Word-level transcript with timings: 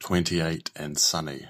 twenty-eight 0.00 0.70
and 0.74 0.98
sunny. 0.98 1.46